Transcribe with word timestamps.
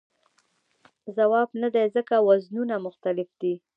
ځواب 1.17 1.49
نه 1.61 1.69
دی 1.75 1.85
ځکه 1.95 2.15
وزنونه 2.27 2.75
مختلف 2.85 3.29
دي. 3.41 3.53